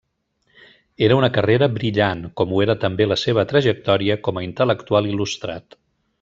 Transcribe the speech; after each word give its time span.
Era 1.07 1.17
una 1.19 1.29
carrera 1.35 1.67
brillant, 1.73 2.23
com 2.41 2.55
ho 2.57 2.63
era 2.65 2.77
també 2.85 3.07
la 3.11 3.19
seva 3.25 3.45
trajectòria 3.53 4.17
com 4.29 4.41
a 4.41 4.45
intel·lectual 4.49 5.13
il·lustrat. 5.13 5.81